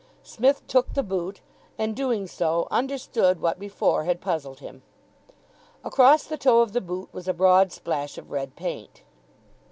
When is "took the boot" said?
0.65-1.41